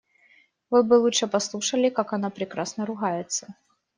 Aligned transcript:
Вы 0.71 0.81
бы 0.81 0.95
лучше 0.95 1.27
послушали, 1.27 1.89
как 1.91 2.13
она 2.13 2.31
прекрасно 2.31 2.87
ругается. 2.87 3.53